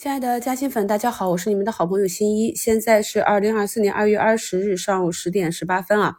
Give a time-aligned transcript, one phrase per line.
[0.00, 2.54] 亲爱的嘉兴粉，大家好，我是你们的好朋友新一。
[2.54, 6.16] 现在是二零二四年二月二十日上午十点十八分啊。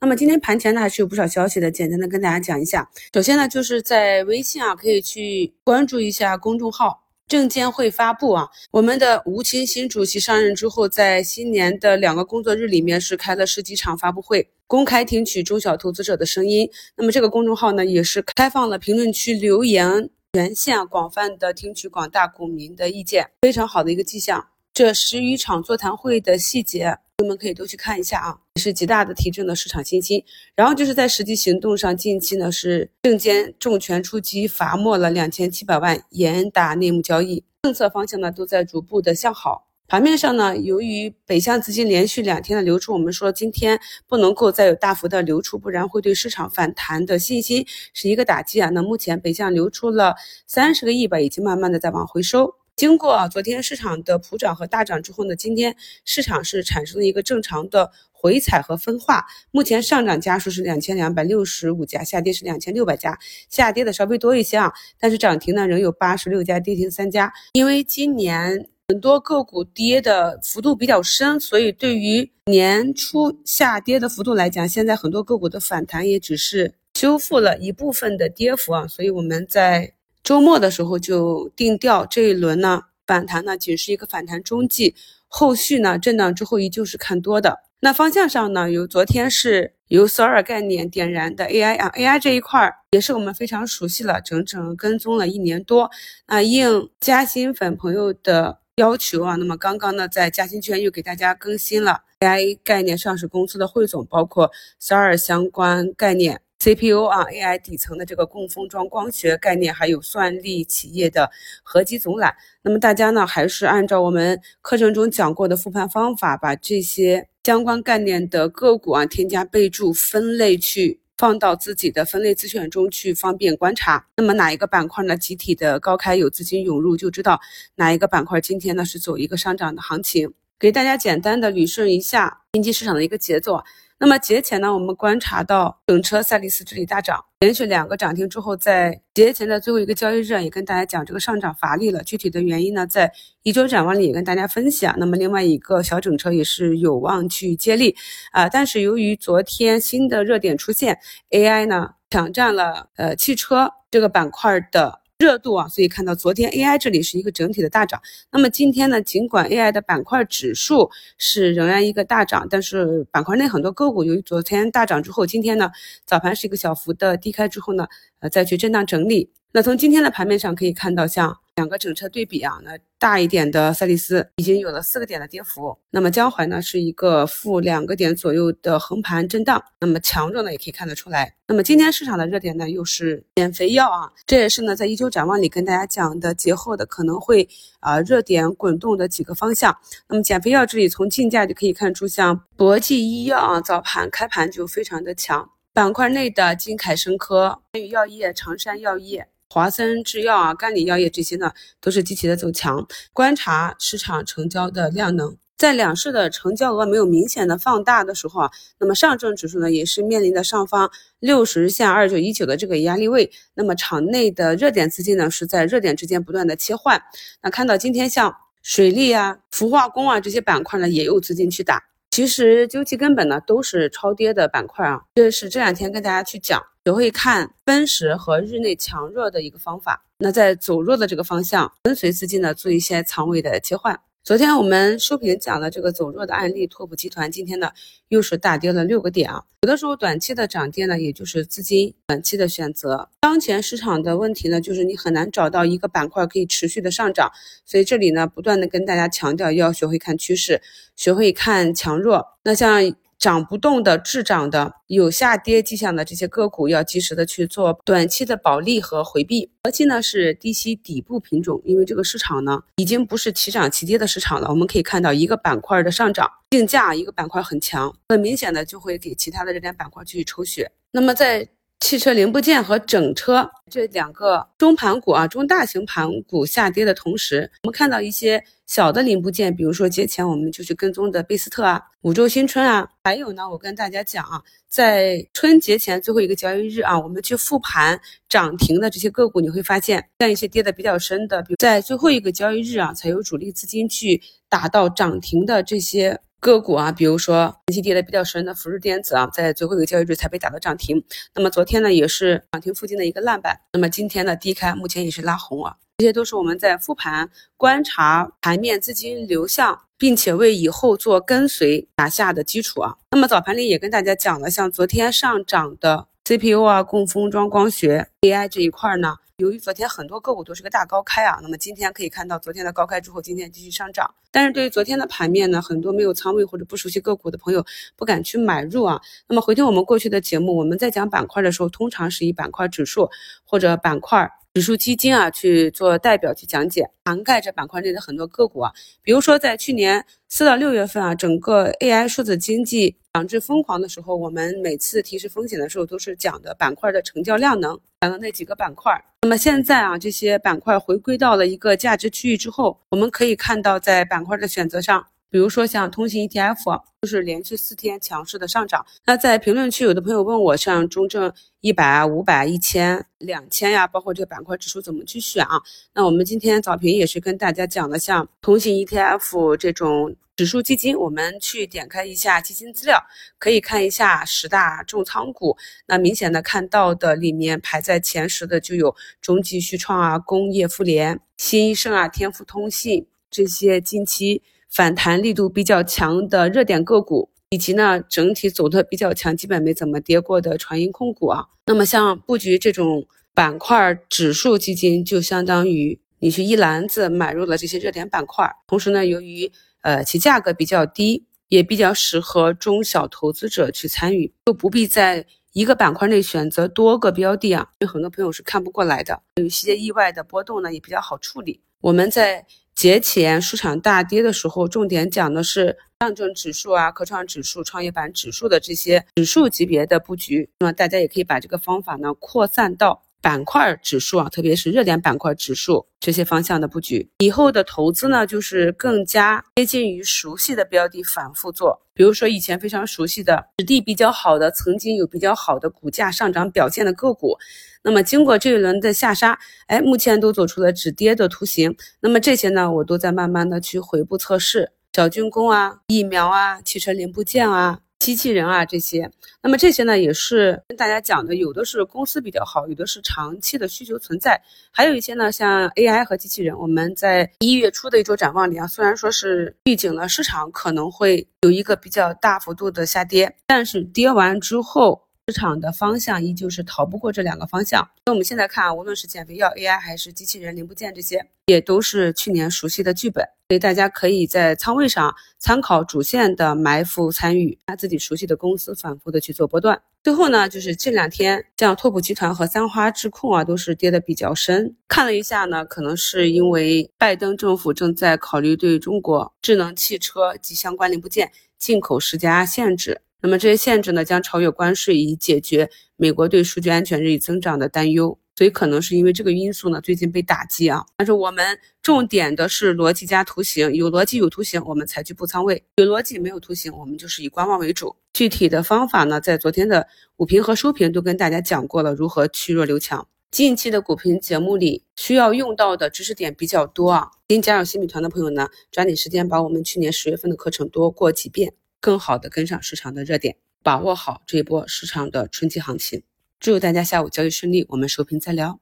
[0.00, 2.90] 那么今天盘前呢还是有不少消息的，简单的跟大家讲一下。
[3.14, 8.48] 首先呢，就是在微信啊，可以去关注一下公众号“证监会发布”啊。
[8.72, 16.68] 我们的吴清新主席上任之后，在新年的两个工作日里面是开了十几场发布会，公开听取中小投资者的声音。
[16.96, 20.10] 那么这个公众号呢，也是开放了评论区留言。
[20.32, 24.46] 全线广泛的听取广大股民的意见，非常好的一个迹象。
[24.72, 26.84] 这十余场座谈会的细节，
[27.16, 30.24] 朋友们可以都去看一下啊，也是极大的提振了市场信心。
[30.54, 39.66] 然后就是在实际行动上，近期呢是证监重拳出击，罚没了两千七百万，严打内幕交易，政策方向呢都在逐步的向好。
[39.90, 48.70] 盘面上呢，由于北向资金连续两天的流出，我们说今天不能够再有大幅的流出，不然会对市场反弹的信心是一个打击啊。
[48.70, 50.14] 那目前北向流出了
[50.46, 52.54] 三十个亿吧，已经慢慢的在往回收。
[52.76, 59.26] 经过昨天市场的普涨和大涨之后呢，今天市场是产生了一个正常的回踩和分化。
[59.50, 64.72] 目前上涨家数是两千两百六十五家，下跌是两千六百家，下跌的稍微多一些啊。
[65.00, 67.32] 但是涨停呢仍有八十六家，跌停三家。
[67.54, 68.68] 因为今年。
[68.90, 78.88] 很多个股跌的幅度比较深，所以对于年初下跌的幅度来讲，现在很多个股的反弹也只是修复了一部分的跌幅啊。
[78.88, 79.92] 所以我们在
[80.24, 84.96] 周末的时候就定调，这一轮呢反弹呢仅是一个反弹中继，
[85.28, 87.60] 后续呢震荡之后依旧是看多的。
[87.78, 95.88] 那方向上呢，有昨天是由索尔概念点燃的 AI 啊，AI 这一块也是我们非常熟悉了，整整跟踪了一年多。
[96.26, 98.58] 那应嘉兴粉朋友的。
[98.80, 104.50] 要求啊，那么刚刚呢，在嘉兴圈又给大家更新了 AI 概念上市公司的汇总，包括
[104.80, 111.30] 十二相关概念 CPU 啊，AI 底层的这个供封装光学概念，还有算力企业的
[111.62, 112.34] 合集总览。
[112.62, 121.00] 那么大家呢，还是按照我们课程中讲过的复盘方法，把这些相关概念的个股啊，添加备注分类去。
[121.20, 124.06] 放到自己的分类自选中去，方便观察。
[124.16, 125.18] 那么哪一个板块呢？
[125.18, 127.38] 集体的高开有资金涌入，就知道
[127.74, 130.32] 哪一个板块今天呢是走一个上涨的行情。
[130.58, 133.62] 给大家简单的捋顺一下经济市场的一个节奏。
[134.02, 142.02] 那么节前呢，我们观察到整车赛力斯这里大涨，连续两个涨停之后，在节前的最后一个交易日也跟大家讲这个上涨乏力了。
[142.02, 143.12] 具体的原因呢，在
[143.42, 144.94] 一周展望里也跟大家分析啊。
[144.96, 147.94] 那么另外一个小整车也是有望去接力
[148.32, 154.99] 啊，但是由于昨天新的热点出现，AI 呢抢占了呃汽车这个板块的。
[155.20, 158.00] 热度啊，所以看到昨天 AI 这里是一个整体的大涨。
[158.32, 165.70] 那么今天呢，尽管 AI 的板块指数是仍然一个大涨，但是板块内很多个股由于昨天大涨之后，今天呢
[166.06, 167.86] 早盘是一个小幅的低开之后呢，
[168.20, 169.30] 呃再去震荡整理。
[169.52, 171.36] 那从今天的盘面上可以看到，像。
[171.60, 181.34] 两个整车对比啊，那大一点的赛力斯已经有了四个点的跌幅，那么江淮呢是一个负两个点左右的横盘震荡，那么强弱呢也可以看得出来。
[181.46, 187.46] 那么今天市场的热点呢又是减肥药啊，这也是呢在一周展望里跟大家讲的节后的可能会
[187.80, 189.76] 啊热点滚动的几个方向。
[190.08, 199.28] 那么减肥药这里从竞价就可以看出，像博济医药啊早盘开盘就非常的强，板块内的金凯生科、天宇药业、长山药业。
[199.52, 202.86] 华森制药啊，甘李药业这些呢，都是积极的走强。
[203.12, 210.88] 观察市场成交的量能，在两市的成交额没有明显的放大的时候啊，那么上证指数呢，也是面临着上方
[211.18, 213.32] 六十日线二九一九的这个压力位。
[213.54, 217.02] 那么场内的热点资金呢，是在热点之间不断的切换。
[217.42, 218.32] 那看到今天像
[218.62, 221.89] 水利啊、氟化工啊这些板块呢，也有资金去打。
[222.20, 225.00] 其实究其根本呢，都是超跌的板块啊。
[225.14, 230.04] 这是这两天跟大家去讲，学会看分时和日内强弱的一个方法。
[230.18, 233.98] 那在走弱的这个方向，跟随资金呢做一些仓位的切换。
[234.22, 237.70] 昨天我们收评讲了这个走弱的案例，拓普集团今天呢
[238.08, 239.42] 又是大跌了六个点啊。
[239.62, 243.08] 有的时候短期的涨跌呢，也就是资金短期的选择。
[243.20, 247.30] 当前市场的问题呢，就是你很难找到一个板块可以持续的上涨，
[247.64, 250.60] 所以这里呢不断的跟大家强调要学会看趋势，
[250.94, 252.26] 学会看强弱。
[252.44, 252.94] 那像。
[253.20, 259.50] 涨不动的、滞涨的、有下跌迹象的这些个股，要及时的去做短期的保利和回避。
[259.62, 264.48] 核心呢是低吸底部品种，因为这个市场呢已经不是齐涨齐跌的市场了。
[264.48, 270.72] 我们可以看到一个板块的上涨竞价，一个板块很强，很明显的就会给其他的热点板块去抽血。
[270.90, 271.46] 那么在
[271.80, 287.98] 汽车零部件和整车这两个中盘股啊，中大型盘股下跌的同时，我们看到一些小的零部件，比如说节前我们就去跟踪的贝斯特啊、五洲新春啊，还有呢，我跟大家讲啊，在春节前最后一个交易日啊，我们去复盘
[288.28, 296.20] 涨停的这些个股，你会发现，像一些跌的比较深的，比如在最后一个交易日啊，才有主力资金去打到涨停的这些。
[296.40, 301.04] 个股啊，比如说近期跌的比较深的福日电子啊，在最后一个交易日才被打到涨停。
[301.34, 303.60] 那么昨天呢，也是涨停附近的一个烂板。
[303.74, 305.76] 那么今天呢，低开目前也是拉红啊。
[305.98, 307.28] 这些都是我们在复盘
[307.58, 312.96] 观察盘面资金流向，并且为以后做跟随打下的基础啊。
[313.10, 319.16] 那么早盘里也跟大家讲了，像昨天上涨的 CPU 啊、供封装、光学、AI 这一块呢。
[319.40, 324.14] 由于昨天很多个股都是个大高开啊，那么今天可以看到昨天的高开之后，今天继续上涨。
[324.30, 327.64] 但是对于昨天的盘面呢，很多没有仓位或者不熟悉个股的朋友
[327.96, 329.00] 不敢去买入啊。
[329.26, 333.08] 那么回听我们过去的节目，我们在讲板块的时候，通常是以板块指数
[333.44, 334.30] 或者板块。
[334.52, 348.92] 指数基金啊去做代表去讲解，涵盖着板块内的很多个股啊，比如说在去年四到六月份啊，整个 AI 数字经济涨至疯狂的时候，我们每次提示风险的时候都是讲的板块的成交量能，讲的那几个板块。
[349.22, 355.06] 那么现在啊，这些板块回归到了一个价值区域之后，我们可以看到在板块的选择上。
[355.30, 358.84] 比如说像通信 ETF，就是连续四天强势的上涨。
[359.06, 365.60] 那在评论区有的朋友问我，像中证一百啊、五百、一千、两千呀，包括这个板块指数怎么去选啊？
[365.94, 373.00] 那我们今天早评也是跟大家讲的，像通信 ETF 这种指数基金，我们去点开一下基金资料，
[373.38, 375.56] 可以看一下十大重仓股。
[375.86, 384.42] 那明显的看到的里面排在前十的就有中极旭创啊、工业富联、新一盛啊、天福通信这些近期。
[384.70, 391.46] 反弹力度比较强的热点个股，以及呢整体走的比较强、基本没怎么跌过的传音控股啊。
[391.66, 398.48] 那么像布局这种板块指数基金，就相当于你去一篮子买入了这些热点板块。
[398.68, 399.50] 同时呢，由于
[399.82, 409.20] 呃其价格比较低，也比较适合中小投资者去参与，就不必在一个板块内选择多个标的啊，有很多朋友是看不过来的。
[409.34, 411.60] 有一些意外的波动呢，也比较好处理。
[411.80, 412.46] 我们在。
[412.80, 420.48] 节前市场大跌的时候，重点讲的是上证指数啊、科创指数、创业板指数的这些指数级别的布局。
[420.60, 427.10] 那么大家也可以把这个方法呢扩散到板块指数啊，特别是热点板块指数这些方向的布局。
[427.18, 431.82] 以后的投资呢，就是更加接近于熟悉的标的反复做。
[431.92, 437.36] 比如说以前非常熟悉的、质地比较好的、曾经有比较好的股价上涨表现的个股。
[437.82, 441.76] 那么经过这一轮的下杀，哎，目前都走出了止跌的图形。
[442.00, 449.08] 那么这些呢，我都在慢慢的去回顾测试，小军工啊、疫苗啊、汽车零部件啊、机器人啊这些。
[449.40, 454.42] 那么这些呢，也是跟大家讲的，有的是公司比较好，有的是长期的需求存在，
[454.72, 456.58] 还有一些呢，像 AI 和机器人。
[456.58, 465.00] 我们在一月初的一周展望里啊，虽然说是预警了市场可能会有一个比较大幅度的下跌，但是跌完之后。
[465.30, 467.88] 市场的方向依旧是逃不过这两个方向。
[468.04, 479.80] 那我们现在看啊，无论是减肥药、AI 还是机器人零部件，这些也都是去年熟悉的剧本，所以大家可以在仓位上参考主线的埋伏参与，拿自己熟悉的公司反复的去做波段。
[480.02, 484.74] 最后呢，就是这两天像拓普集团和三花智控啊，都是跌的比较深。
[484.88, 493.02] 看了一下呢，可能是因为拜登政府正在考虑对中国智能汽车及相关零部件进口施加限制。
[493.22, 498.18] 那么这些限制呢，将超越关税，以解决美国对数据安全日益增长的担忧。
[498.36, 500.82] 所以可能是因为这个因素呢，最近被打击啊。
[500.96, 507.94] 但是我们重点的是逻辑加图形，有逻辑有图形，我们才去布仓位；有逻辑没有图形，我们就是以观望为主。
[508.14, 513.06] 具体的方法呢，在昨天的午评和收评都跟大家讲过了，如何去弱留强。
[513.30, 517.10] 近期的股评节目里需要用到的知识点比较多啊。
[517.28, 521.52] 新加入新米团的朋友呢，抓紧时间把我们去年十月份的课程多过几遍。
[521.80, 526.02] 更好的跟上市场的热点，把握好这一波市场的春季行情。
[526.38, 528.60] 祝大家下午交易顺利，我们收评再聊。